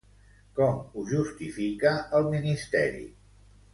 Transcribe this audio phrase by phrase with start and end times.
[0.59, 3.05] Com ho justifica el Ministeri?